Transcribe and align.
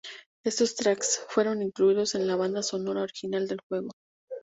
Esos 0.43 0.75
tracks 0.75 1.27
fueron 1.29 1.61
incluidos 1.61 2.15
en 2.15 2.25
la 2.25 2.35
Banda 2.35 2.63
Sonora 2.63 3.03
Original 3.03 3.47
del 3.47 3.61
juego. 3.69 3.91